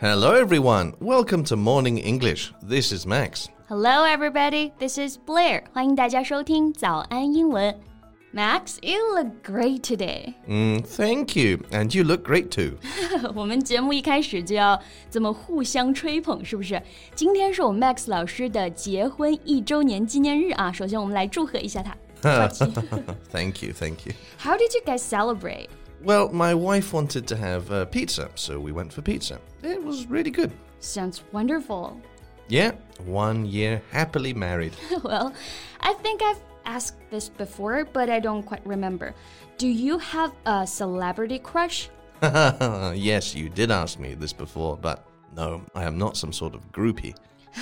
[0.00, 0.94] Hello, everyone.
[1.00, 2.52] Welcome to Morning English.
[2.62, 3.48] This is Max.
[3.68, 4.72] Hello, everybody.
[4.78, 5.64] This is Blair.
[5.72, 7.78] 欢迎大家收听早安英文。
[8.34, 10.32] Max, you look great today.
[10.48, 11.58] Mm, thank you.
[11.70, 12.78] And you look great too.
[13.34, 16.82] 我们节目一开始就要这么互相吹捧，是不是？
[17.14, 20.72] 今天是我们 Max 老师的结婚一周年纪念日啊！
[20.72, 21.94] 首先，我们来祝贺一下他。
[23.30, 24.12] thank you, thank you.
[24.38, 25.68] How did you guys celebrate?
[26.03, 29.39] Well, my wife wanted to have uh, pizza, so we went for pizza.
[29.63, 30.51] It was really good.
[30.79, 31.99] Sounds wonderful.
[32.47, 32.71] Yeah,
[33.05, 34.73] one year happily married.
[35.03, 35.33] well,
[35.81, 39.13] I think I've asked this before, but I don't quite remember.
[39.57, 41.89] Do you have a celebrity crush?
[42.21, 45.05] yes, you did ask me this before, but
[45.35, 47.15] no, I am not some sort of groupie.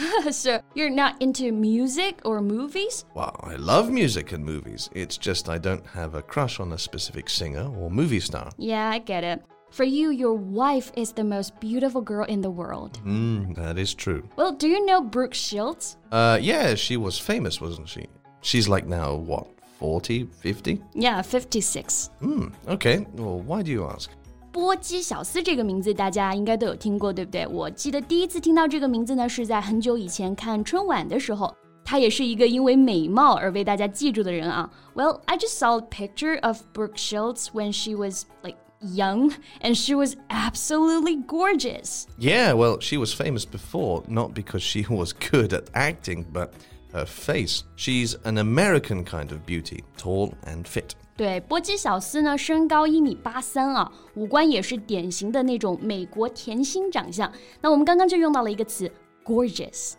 [0.31, 3.05] so you're not into music or movies?
[3.13, 4.89] Well, I love music and movies.
[4.93, 8.51] It's just I don't have a crush on a specific singer or movie star.
[8.57, 9.43] Yeah, I get it.
[9.71, 12.99] For you, your wife is the most beautiful girl in the world.
[13.05, 14.27] Mm, that is true.
[14.37, 15.97] Well, do you know Brooke Shields?
[16.11, 18.07] Uh, yeah, she was famous, wasn't she?
[18.41, 19.47] She's like now, what,
[19.79, 20.81] 40, 50?
[20.93, 22.09] Yeah, 56.
[22.19, 23.05] Hmm, okay.
[23.13, 24.11] Well, why do you ask?
[24.55, 27.45] 波姬小丝这个名字大家应该都有听过，对不对？
[27.45, 31.53] 我记得第一次听到这个名字呢，是在很久以前看春晚的时候。
[31.83, 34.71] 他也是一个因为美貌而被大家记住的人啊。
[34.95, 39.93] Well, I just saw a picture of Brooke Shields when she was like young, and she
[39.93, 42.05] was absolutely gorgeous.
[42.17, 46.53] Yeah, well, she was famous before, not because she was good at acting, but
[46.93, 47.65] her face.
[47.75, 50.95] She's an American kind of beauty, tall and fit.
[51.17, 57.31] 对，波姬小丝呢，身高一米八三啊，五官也是典型的那种美国甜心长相。
[57.61, 58.91] 那我们刚刚就用到了一个词
[59.23, 59.93] ，gorgeous。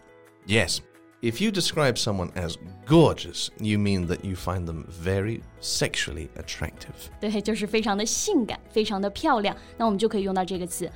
[0.47, 0.81] Yes,
[1.23, 2.57] if you describe someone as
[2.87, 7.09] gorgeous, you mean that you find them very sexually attractive.
[7.19, 9.57] 对，就是非常的性感，非常的漂亮。
[9.79, 10.91] 那我们就可以用到这个词。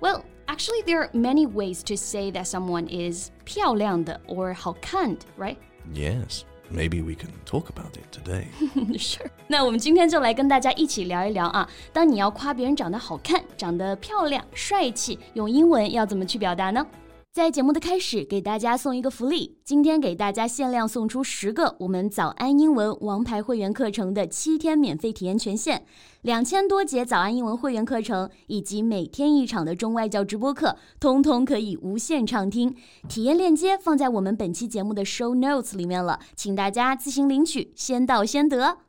[0.00, 5.56] Well, actually, there are many ways to say that someone is 漂亮的 or 好看的, right?
[5.94, 6.42] Yes.
[6.72, 8.46] Maybe we can talk about it today.
[8.98, 9.26] sure.
[9.46, 16.86] 那我们今天就来跟大家一起聊一聊啊，当你要夸别人长得好看、长得漂亮、帅气，用英文要怎么去表达呢？
[17.31, 25.85] 在节目的开始，给大家送一个福利，今天给大家限量送出十个我们早安英文王牌会员课程的七天免费体验权限，
[26.23, 32.75] 两千多节早安英文会员课程以及每天一场的中外教直播课，通通可以无限畅听。
[33.07, 38.79] 体验链接放在我们本期节目的 show notes 里面了，请大家自行领取，先到先得。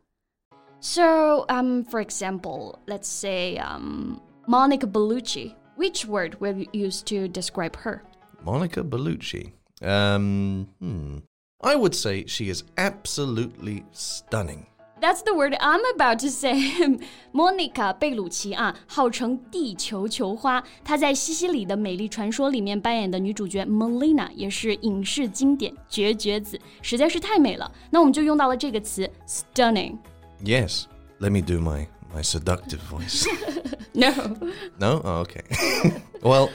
[0.81, 5.53] So, um, for example, let's say um, Monica Bellucci.
[5.77, 8.01] Which word will you use to describe her?
[8.44, 9.52] Monica Bellucci.
[9.82, 11.18] Um, hmm.
[11.62, 14.68] I would say she is absolutely stunning.
[15.00, 16.56] That's the word I'm about to say.
[17.34, 18.56] Monica Bellucci,
[23.66, 27.70] Malèna 也是影视经典绝绝子，实在是太美了。
[27.90, 29.98] 那我们就用到了这个词 stunning。
[30.44, 30.84] Yes,
[31.20, 33.26] let me do my my seductive voice.
[33.94, 34.12] no.
[34.80, 35.02] No.
[35.04, 35.44] Oh, okay.
[36.22, 36.50] well.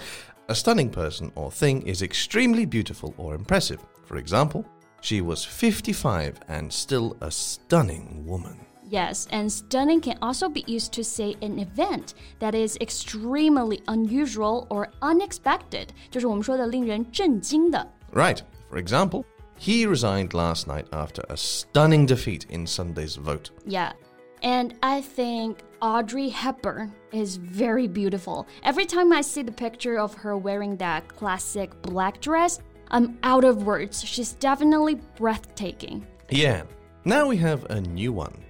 [0.50, 3.79] a stunning person or thing is extremely beautiful or impressive.
[4.06, 4.66] For example,
[5.01, 8.59] she was 55 and still a stunning woman.
[8.90, 14.68] Yes, and stunning can also be used to say an event that is extremely unusual
[14.69, 17.88] or unexpected，就是我们说的令人震惊的。
[18.13, 18.41] Right.
[18.69, 19.24] For example,
[19.57, 23.50] he resigned last night after a stunning defeat in Sunday's vote.
[23.66, 23.94] Yeah.
[24.41, 28.47] And I think Audrey Hepburn is very beautiful.
[28.65, 33.44] Every time I see the picture of her wearing that classic black dress, I'm out
[33.44, 34.03] of words.
[34.05, 36.06] She's definitely breathtaking.
[36.31, 36.65] Yeah.
[37.05, 38.44] Now we have a new one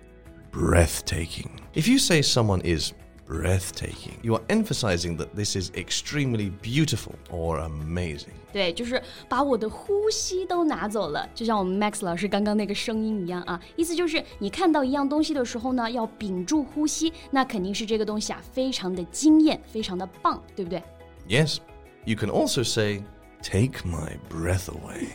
[0.50, 1.60] breathtaking.
[1.74, 2.94] If you say someone is
[3.27, 8.33] breathtaking, you are emphasizing that this is extremely beautiful or amazing.
[8.51, 13.59] 对，就是把我的呼吸都拿走了，就像我们 Max 老师刚刚那个声音一样啊。
[13.75, 20.83] 意思就是你看到一样东西的时候呢，要屏住呼吸，那肯定是这个东西啊，非常的惊艳，非常的棒，对不对？
[21.27, 21.57] Yes.
[22.05, 23.01] You can also say,
[23.41, 25.07] take my breath away.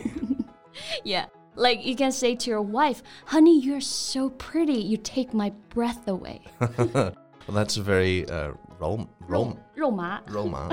[1.04, 1.26] Yeah.
[1.54, 4.80] Like you can say to your wife, honey, you're so pretty.
[4.80, 6.40] You take my breath away.
[7.46, 10.20] well, that's very uh, rom, rom, 肉麻。
[10.26, 10.68] Roma.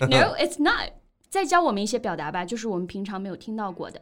[0.00, 0.92] No, it's not.
[1.28, 4.00] 再教我们一些表达吧，就是我们平常没有听到过的。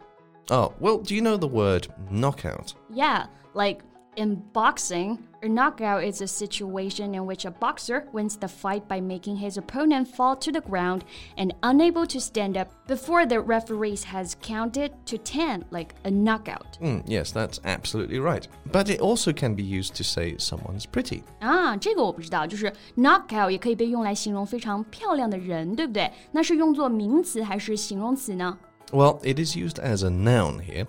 [0.50, 2.72] oh, well, do you know the word knockout?
[2.90, 3.82] Yeah, like
[4.16, 8.98] In boxing, a knockout is a situation in which a boxer wins the fight by
[8.98, 11.04] making his opponent fall to the ground
[11.36, 16.78] and unable to stand up before the referee has counted to 10, like a knockout.
[16.80, 18.48] Mm, yes, that's absolutely right.
[18.72, 21.22] But it also can be used to say someone's pretty.
[21.40, 26.10] 啊，这个我不知道，就是 knockout 也可以被用来形容非常漂亮的人，对不对？
[26.32, 28.58] 那是用作名词还是形容词呢？
[28.92, 30.86] Well, it is used as a noun here.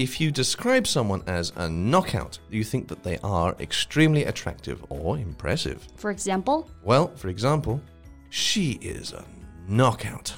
[0.00, 5.16] If you describe someone as a knockout, you think that they are extremely attractive or
[5.18, 5.86] impressive.
[5.96, 7.80] For example, Well, for example,
[8.28, 9.24] she is a
[9.68, 10.34] knockout.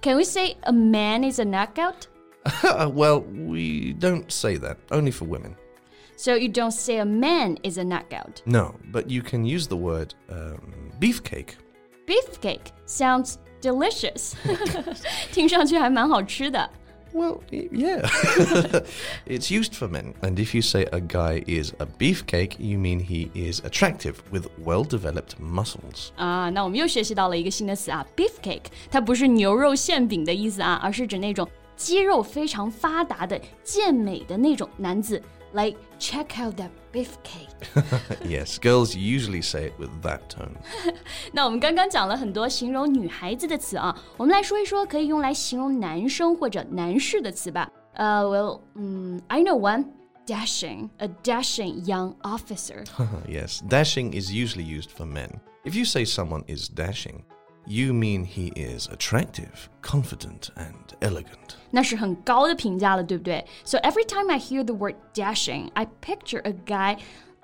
[0.00, 2.06] can we say a man is a knockout?
[2.92, 5.56] well, we don't say that, only for women.
[6.16, 8.42] So you don't say a man is a knockout.
[8.46, 11.54] No, but you can use the word um, beefcake.
[12.06, 14.34] Beefcake sounds delicious.
[15.32, 16.70] 听上去还蛮好吃的。
[17.14, 18.08] Well, y- yeah.
[19.26, 20.14] it's used for men.
[20.22, 24.46] And if you say a guy is a beefcake, you mean he is attractive with
[24.64, 26.10] well developed muscles.
[26.16, 35.20] 啊，那我们又学习到了一个新的词啊，beefcake，它不是牛肉馅饼的意思啊，而是指那种肌肉非常发达的健美的那种男子。
[35.54, 37.48] Like check out that beefcake。
[38.24, 40.54] yes, girls usually say it with that tone.
[41.32, 47.68] 那我们刚刚讲了很多形容女孩子的词啊，我们来说一说可以用来形容男生或者男士的词吧。
[47.94, 52.84] 呃、w e l l 嗯，I know one。Dashing, a dashing young officer.
[53.26, 55.40] yes, dashing is usually used for men.
[55.64, 57.24] If you say someone is dashing,
[57.66, 61.56] you mean he is attractive, confident, and elegant.
[61.70, 63.44] 那是很高的评价了，对不对？
[63.64, 66.98] So every time I hear the word dashing, I picture a guy,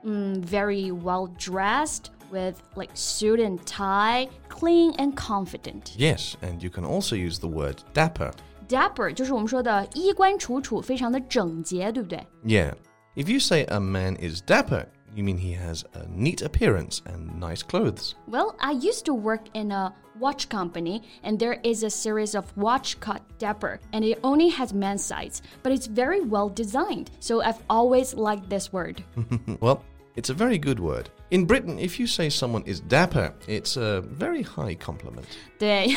[0.04, 5.94] mm, very well dressed with like suit and tie, clean and confident.
[5.96, 8.32] Yes, and you can also use the word dapper.
[8.68, 12.26] Dapper 就是我们说的衣冠楚楚，非常的整洁，对不对？
[12.44, 12.74] Yeah.
[13.14, 17.40] If you say a man is dapper, you mean he has a neat appearance and
[17.40, 18.14] nice clothes.
[18.26, 22.44] Well, I used to work in a watch company, and there is a series of
[22.56, 27.10] watch called Dapper, and it only has men's size, but it's very well designed.
[27.20, 29.02] So I've always liked this word.
[29.60, 29.82] well,
[30.16, 31.10] it's a very good word.
[31.30, 35.26] In Britain, if you say someone is dapper, it's a very high compliment.
[35.58, 35.88] 对，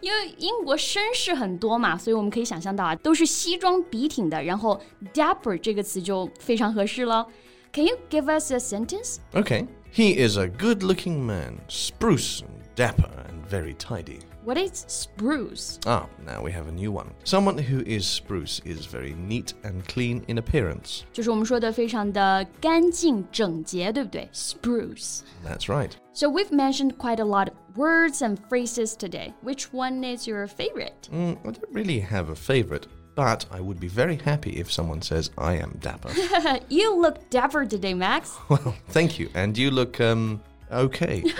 [0.00, 4.80] 因为英国绅士很多嘛，所以我们可以想象到啊，都是西装笔挺的，然后
[5.14, 7.26] dapper 这个词就非常合适了。
[7.72, 9.20] Can you give us a sentence?
[9.34, 9.66] Okay.
[9.90, 14.20] He is a good looking man, spruce and dapper and very tidy.
[14.44, 15.78] What is spruce?
[15.84, 17.10] Ah, now we have a new one.
[17.24, 21.02] Someone who is spruce is very neat and clean in appearance.
[21.12, 24.28] 就是我们说的非常的干净整洁，对不对？
[24.32, 25.20] Spruce.
[25.44, 25.90] That's right.
[26.14, 29.34] So we've mentioned quite a lot of words and phrases today.
[29.42, 31.08] Which one is your favorite?
[31.12, 35.02] Mm, I don't really have a favorite, but I would be very happy if someone
[35.02, 36.10] says I am dapper.
[36.68, 38.30] you look dapper today, Max.
[38.48, 39.28] well, thank you.
[39.34, 40.40] And you look, um,
[40.70, 41.24] okay.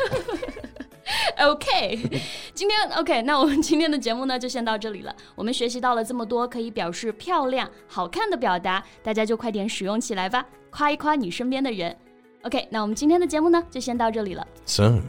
[1.39, 2.23] OK，
[2.53, 5.15] 今天 OK，那我们今天的节目呢就先到这里了。
[5.35, 11.97] 我们学习到了这么多可以表示漂亮、好看的表达，大家就快点使用起来吧，夸一夸你身边的人。
[12.43, 14.47] OK，那我们今天的节目呢就先到这里了。
[14.67, 15.01] so,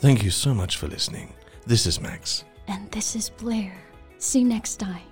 [0.00, 1.28] thank you so much for listening.
[1.66, 2.42] This is Max.
[2.66, 3.72] And this is Blair.
[4.18, 5.11] See you next time.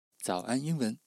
[0.21, 1.00] 早安英文。